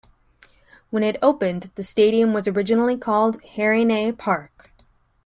[0.89, 4.71] When it opened the stadium was originally called Harringay Park.